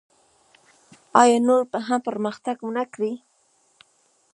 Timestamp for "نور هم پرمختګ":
1.47-2.57